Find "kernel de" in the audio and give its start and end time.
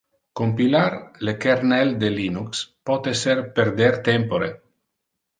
1.43-2.09